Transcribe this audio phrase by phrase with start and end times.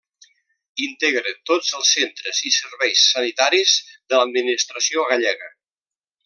[0.85, 5.53] Integra tots els centres i serveis sanitaris de l'administració gallega.